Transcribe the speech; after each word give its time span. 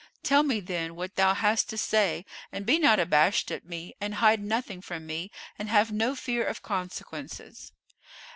Tell 0.23 0.41
me 0.41 0.59
then 0.59 0.95
what 0.95 1.13
thou 1.15 1.35
hast 1.35 1.69
to 1.69 1.77
say 1.77 2.25
and 2.51 2.65
be 2.65 2.79
not 2.79 2.99
abashed 2.99 3.51
at 3.51 3.67
me 3.67 3.93
and 4.01 4.15
hide 4.15 4.41
nothing 4.43 4.81
from 4.81 5.05
me 5.05 5.29
and 5.59 5.69
have 5.69 5.91
no 5.91 6.15
fear 6.15 6.43
of 6.43 6.63
consequences." 6.63 7.71